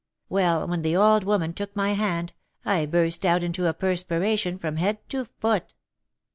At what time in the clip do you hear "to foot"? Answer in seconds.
5.09-5.75